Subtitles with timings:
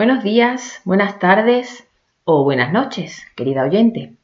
[0.00, 1.86] Buenos días, buenas tardes
[2.24, 4.14] o buenas noches, querida oyente.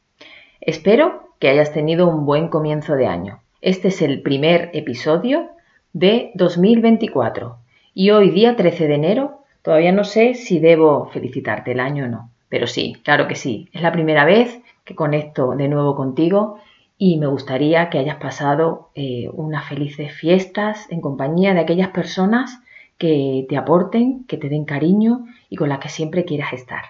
[0.59, 3.43] Espero que hayas tenido un buen comienzo de año.
[3.61, 5.51] Este es el primer episodio
[5.93, 7.59] de 2024
[7.93, 12.09] y hoy día 13 de enero todavía no sé si debo felicitarte el año o
[12.09, 16.59] no, pero sí, claro que sí, es la primera vez que conecto de nuevo contigo
[16.97, 22.61] y me gustaría que hayas pasado eh, unas felices fiestas en compañía de aquellas personas
[22.97, 26.85] que te aporten, que te den cariño y con las que siempre quieras estar.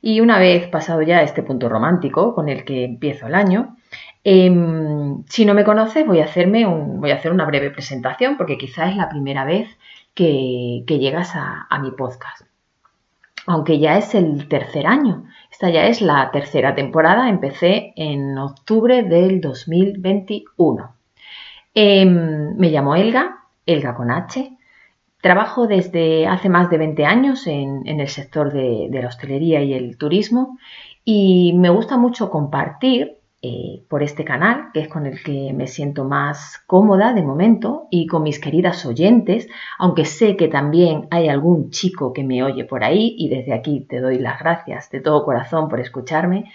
[0.00, 3.76] Y una vez pasado ya este punto romántico con el que empiezo el año,
[4.22, 8.58] em, si no me conoces voy a, hacerme voy a hacer una breve presentación porque
[8.58, 9.68] quizás es la primera vez
[10.14, 12.42] que, llegas a, a mi podcast.
[13.46, 19.02] Aunque ya es el tercer año, esta ya es la tercera temporada, empecé en octubre
[19.02, 20.94] del 2021.
[21.74, 24.56] Em, me llamo Elga, Elga con H,
[25.24, 29.96] Trabajo desde hace más de 20 años en, el sector de, la hostelería y el
[29.96, 30.58] turismo
[31.02, 35.66] y me gusta mucho compartir eh, por este canal, que es con el que me
[35.66, 39.48] siento más cómoda de momento, y con mis queridas oyentes,
[39.78, 43.80] aunque sé que también hay algún chico que me oye por ahí y desde aquí
[43.80, 46.52] te doy las gracias de todo corazón por escucharme.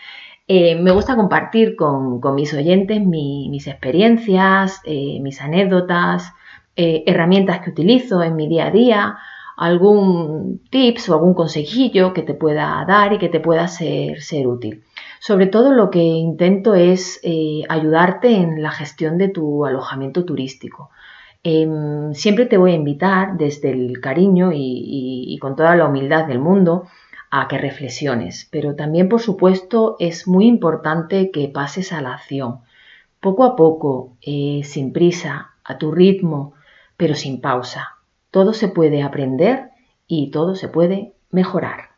[0.48, 6.34] Eh, me gusta compartir con, mis oyentes mis experiencias, eh, mis anécdotas,
[6.82, 9.18] eh, herramientas que utilizo en mi día a día,
[9.58, 14.48] algún tips o algún consejillo que te pueda dar y que te pueda ser, ser
[14.48, 14.86] útil.
[15.20, 20.90] Sobre todo lo que intento es eh, ayudarte en la gestión de tu alojamiento turístico.
[21.44, 26.40] Em, siempre te voy a invitar desde el cariño y, con toda la humildad del
[26.40, 26.88] mundo
[27.30, 32.60] a que reflexiones, pero también por supuesto es muy importante que pases a la acción,
[33.20, 36.54] poco a poco, eh, sin prisa, a tu ritmo,
[37.00, 37.96] pero sin pausa.
[38.30, 39.70] Todo se puede aprender
[40.06, 41.92] y todo se puede mejorar.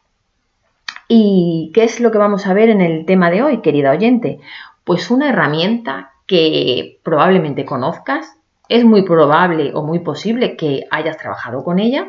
[1.07, 4.39] ¿Y qué es lo que vamos a ver en el tema de hoy, querida oyente?
[4.83, 8.37] Pues una herramienta que probablemente conozcas,
[8.69, 12.07] es muy probable o muy posible que hayas trabajado con ella,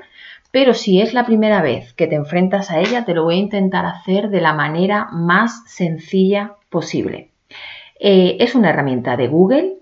[0.51, 3.39] pero si es la primera vez que te enfrentas a ella, te lo voy a
[3.39, 7.31] intentar hacer de la manera más sencilla posible.
[7.99, 9.82] Eh, es una herramienta de Google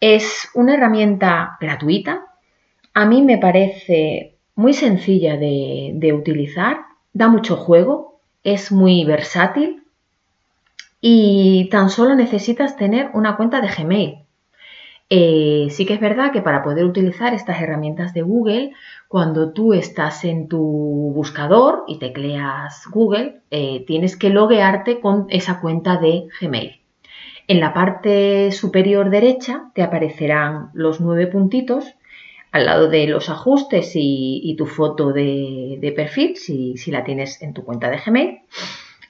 [0.00, 2.26] es una herramienta gratuita.
[2.94, 6.78] A mí me parece muy sencilla de, utilizar,
[7.12, 9.82] da mucho juego, es muy versátil
[11.00, 14.18] y tan solo necesitas tener una cuenta de Gmail.
[15.08, 18.72] Eh, sí que es verdad que para poder utilizar estas herramientas de Google,
[19.08, 25.60] cuando tú estás en tu buscador y tecleas Google, eh, tienes que loguearte con esa
[25.60, 26.80] cuenta de Gmail.
[27.48, 31.94] En la parte superior derecha te aparecerán los nueve puntitos
[32.50, 37.64] al lado de los ajustes y, tu foto de, perfil, si, la tienes en tu
[37.64, 38.40] cuenta de Gmail.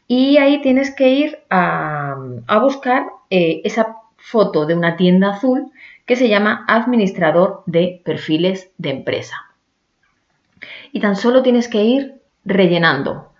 [0.09, 2.17] Y ahí tienes que ir a,
[2.61, 5.71] buscar eh, esa foto de una tienda azul
[6.05, 9.37] que se llama Administrador de Perfiles de Empresa.
[10.93, 12.15] Y tan solo tienes que ir
[12.45, 13.33] rellenando.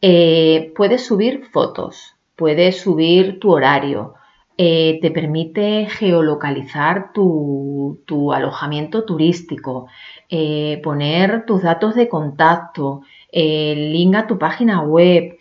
[0.00, 4.14] Eh, puedes subir fotos, puedes subir tu horario,
[4.56, 7.98] eh, te permite geolocalizar tu,
[8.32, 9.88] alojamiento turístico,
[10.28, 15.36] eh, poner tus datos de contacto, el link a tu página web,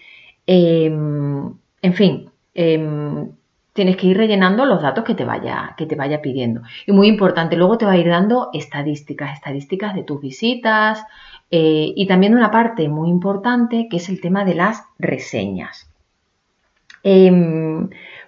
[0.48, 3.30] em, en fin, em,
[3.74, 6.62] tienes que ir rellenando los datos que te, vaya, que te vaya pidiendo.
[6.88, 11.04] Y muy importante, luego te va a ir dando estadísticas, estadísticas de tus visitas
[11.52, 15.90] eh, y también una parte muy importante que es el tema de las reseñas.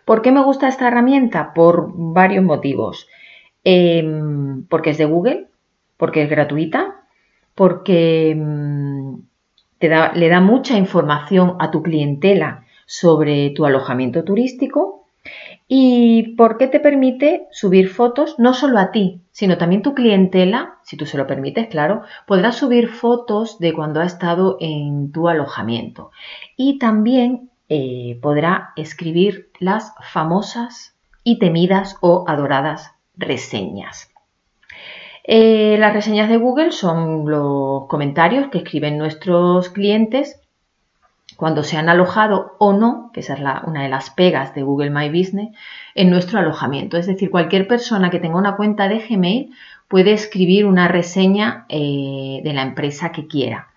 [0.05, 1.53] ¿Por qué me gusta esta herramienta?
[1.53, 3.07] Por varios motivos.
[3.63, 5.47] Em, porque es de Google,
[5.97, 7.07] porque es gratuita,
[7.55, 9.23] porque em,
[9.79, 15.07] le da mucha información a tu clientela sobre tu alojamiento turístico
[15.67, 20.95] y porque te permite subir fotos no solo a ti, sino también tu clientela, si
[20.95, 26.11] tú se lo permites, claro, podrá subir fotos de cuando ha estado en tu alojamiento.
[26.55, 34.11] Y también eh, podrá escribir las famosas y temidas o adoradas reseñas.
[35.23, 40.39] Eh, las reseñas de Google son los comentarios que escriben nuestros clientes
[41.35, 44.91] cuando se han alojado o no, que esa es una de las pegas de Google
[44.91, 45.49] My Business,
[45.95, 46.97] en nuestro alojamiento.
[46.97, 49.51] Es decir, cualquier persona que tenga una cuenta de Gmail
[49.87, 53.67] puede escribir una reseña eh, de la empresa que quiera.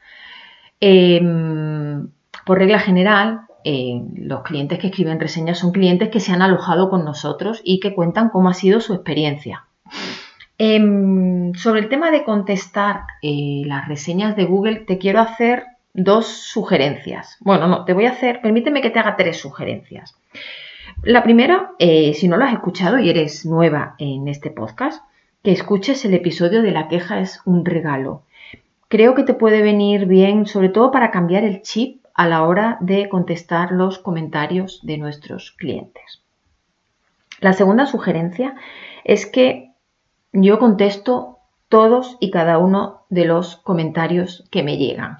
[0.80, 2.08] Em,
[2.44, 6.88] por regla general, eh, los clientes que escriben reseñas son clientes que se han alojado
[6.88, 9.66] con nosotros y que cuentan cómo ha sido su experiencia.
[10.56, 16.28] Em, sobre el tema de contestar eh, las reseñas de Google, te quiero hacer dos
[16.28, 17.36] sugerencias.
[17.40, 20.16] Bueno, no, te voy a hacer, permíteme que te haga tres sugerencias.
[21.02, 25.04] La primera, eh, si no lo has escuchado y eres nueva en este podcast,
[25.42, 28.22] que escuches el episodio de La queja es un regalo.
[28.88, 32.78] Creo que te puede venir bien, sobre todo para cambiar el chip a la hora
[32.80, 36.24] de contestar los comentarios de nuestros clientes.
[37.38, 38.56] La segunda sugerencia
[39.04, 39.70] es que
[40.32, 41.38] yo contesto
[41.68, 45.16] todos y cada uno de los comentarios que me llegan.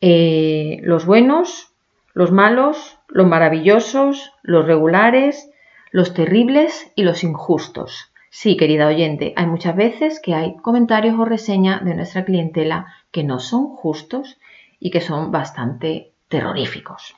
[0.00, 1.74] Eh, los buenos,
[2.14, 5.50] los malos, los maravillosos, los regulares,
[5.90, 8.10] los terribles y los injustos.
[8.30, 13.22] Sí, querida oyente, hay muchas veces que hay comentarios o reseñas de nuestra clientela que
[13.22, 14.38] no son justos
[14.80, 17.14] y que son bastante terroríficos.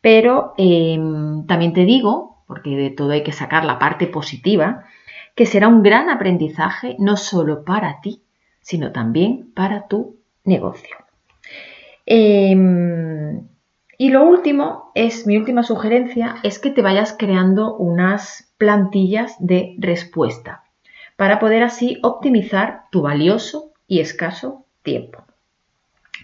[0.00, 4.84] Pero em, también te digo, porque de todo hay que sacar la parte positiva,
[5.34, 8.22] que será un gran aprendizaje no solo para ti,
[8.60, 10.96] sino también para tu negocio.
[12.06, 13.48] Em,
[13.98, 19.74] y lo último es, mi última sugerencia, es que te vayas creando unas plantillas de
[19.78, 20.62] respuesta
[21.16, 25.24] para poder así optimizar tu valioso y escaso tiempo.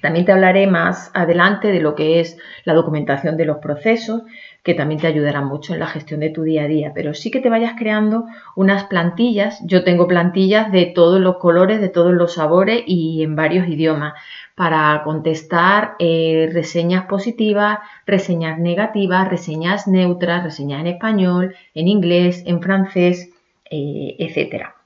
[0.02, 4.22] También te hablaré más adelante de lo que es la documentación de los procesos,
[4.64, 7.30] que también te ayudará mucho en la gestión de tu día a día, pero sí
[7.30, 8.24] que te vayas creando
[8.56, 9.60] unas plantillas.
[9.64, 14.14] Yo tengo plantillas de todos los colores, de todos los sabores y en varios idiomas
[14.56, 22.60] para contestar eh, reseñas positivas, reseñas negativas, reseñas neutras, reseñas en español, en inglés, en
[22.60, 23.30] francés,
[23.70, 24.81] eh, etc.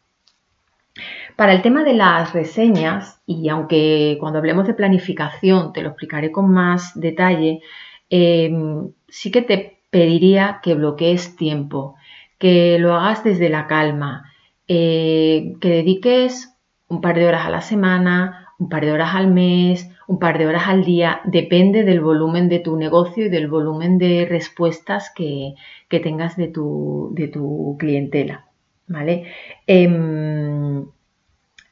[1.37, 6.33] Para el tema de las reseñas, y aunque cuando hablemos de planificación te lo explicaré
[6.33, 7.61] con más detalle,
[8.09, 11.94] em, sí que te pediría que bloquees tiempo,
[12.38, 14.33] que lo hagas desde la calma,
[14.69, 16.55] eh, que dediques
[16.88, 20.38] un par de horas a la semana, un par de horas al mes, un par
[20.38, 25.12] de horas al día, depende del volumen de tu negocio y del volumen de respuestas
[25.15, 25.55] que,
[25.91, 28.47] tengas de tu, de tu, clientela.
[28.88, 29.25] ¿Vale?
[29.67, 30.87] Em,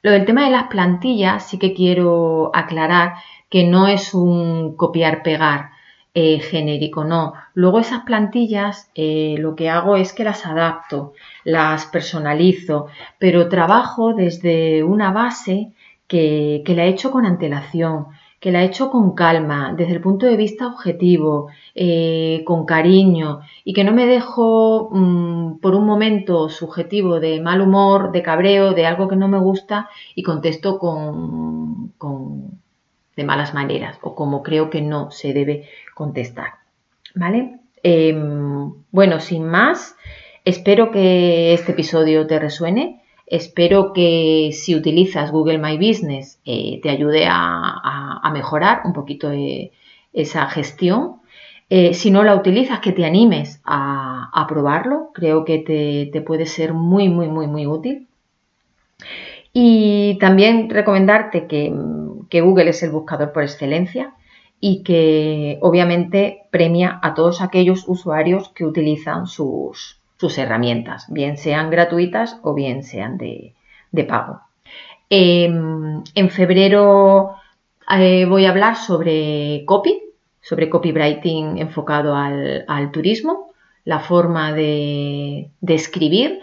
[0.04, 3.14] lo del tema de las plantillas sí que quiero aclarar
[3.48, 5.70] que no es un copiar-pegar.
[6.16, 7.32] Eh, genérico, no.
[7.54, 12.86] Luego esas plantillas eh, lo que hago es que las adapto, las personalizo,
[13.18, 15.72] pero trabajo desde una base
[16.06, 18.08] que, la he hecho con antelación,
[18.44, 23.40] que la he hecho con calma, desde el punto de vista objetivo, eh, con cariño
[23.64, 28.74] y que no me dejo mm, por un momento subjetivo de mal humor, de cabreo,
[28.74, 31.90] de algo que no me gusta y contesto con,
[33.16, 36.58] de malas maneras o como creo que no se debe contestar.
[37.14, 37.60] ¿Vale?
[37.82, 39.96] Em, bueno, sin más,
[40.44, 43.03] espero que este episodio te resuene.
[43.26, 49.70] Espero que si utilizas Google My Business eh, te ayude a, mejorar un poquito eh,
[50.12, 51.20] esa gestión.
[51.70, 55.10] Eh, si no la utilizas, que te animes a, probarlo.
[55.14, 55.58] Creo que
[56.12, 58.08] te, puede ser muy, muy, muy, muy útil.
[59.52, 61.72] Y también recomendarte que,
[62.28, 64.14] que Google es el buscador por excelencia
[64.60, 71.70] y que obviamente premia a todos aquellos usuarios que utilizan sus, sus herramientas, bien sean
[71.70, 73.54] gratuitas o bien sean de,
[74.08, 74.40] pago.
[75.10, 77.36] Em, en febrero
[77.98, 80.02] eh, voy a hablar sobre copy,
[80.40, 83.52] sobre copywriting enfocado al, turismo,
[83.84, 86.40] la forma de, escribir.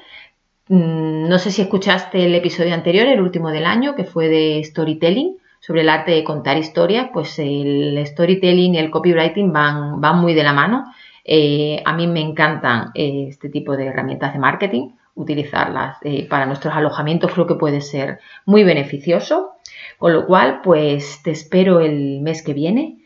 [0.67, 4.63] Mm, no sé si escuchaste el episodio anterior, el último del año, que fue de
[4.63, 10.19] storytelling, sobre el arte de contar historias, pues el storytelling y el copywriting van, van
[10.19, 10.91] muy de la mano
[11.25, 16.45] eh, a mí me encantan eh, este tipo de herramientas de marketing, utilizarlas eh, para
[16.45, 19.51] nuestros alojamientos creo que puede ser muy beneficioso.
[19.97, 22.97] Con lo cual, pues te espero el mes que viene.